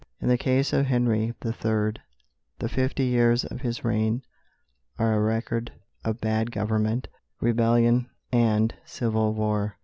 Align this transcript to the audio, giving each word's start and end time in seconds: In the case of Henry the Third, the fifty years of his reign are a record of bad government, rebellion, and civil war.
In 0.19 0.29
the 0.29 0.35
case 0.39 0.73
of 0.73 0.87
Henry 0.87 1.35
the 1.41 1.53
Third, 1.53 2.01
the 2.57 2.67
fifty 2.67 3.05
years 3.05 3.45
of 3.45 3.61
his 3.61 3.85
reign 3.85 4.23
are 4.97 5.13
a 5.13 5.21
record 5.21 5.71
of 6.03 6.19
bad 6.19 6.49
government, 6.49 7.07
rebellion, 7.39 8.09
and 8.31 8.73
civil 8.83 9.35
war. 9.35 9.77